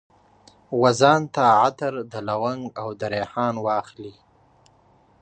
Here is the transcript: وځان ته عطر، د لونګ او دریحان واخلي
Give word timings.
وځان 0.81 1.21
ته 1.35 1.43
عطر، 1.63 1.93
د 2.11 2.13
لونګ 2.29 2.61
او 2.81 2.87
دریحان 3.01 3.53
واخلي 3.65 4.13